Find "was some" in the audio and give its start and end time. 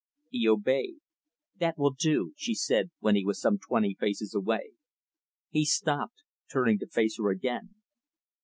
3.23-3.59